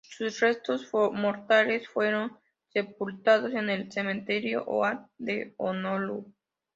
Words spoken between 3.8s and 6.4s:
"Cementerio Oahu", de Honolulu.